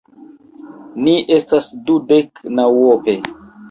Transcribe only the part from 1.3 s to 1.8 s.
estas